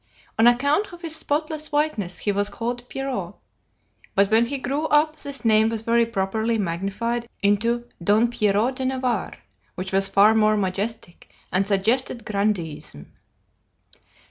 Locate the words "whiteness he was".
1.71-2.49